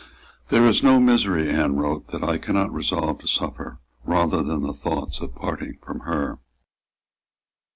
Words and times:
"There 0.49 0.65
is 0.65 0.81
no 0.81 0.99
misery," 0.99 1.47
Anne 1.47 1.75
wrote, 1.75 2.07
"that 2.07 2.23
I 2.23 2.39
cannot 2.39 2.73
resolve 2.73 3.19
to 3.19 3.27
suffer 3.27 3.77
rather 4.03 4.41
than 4.41 4.63
the 4.63 4.73
thoughts 4.73 5.21
of 5.21 5.35
parting 5.35 5.77
from 5.85 5.99
her." 5.99 6.39